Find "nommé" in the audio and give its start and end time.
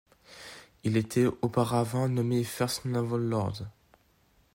2.09-2.43